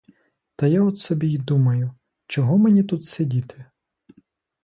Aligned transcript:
То 0.55 0.65
я 0.67 0.81
от 0.83 0.97
собі 0.99 1.27
й 1.31 1.37
думаю, 1.37 1.91
чого 2.27 2.57
мені 2.57 2.83
тут 2.83 3.05
сидіти? 3.05 3.65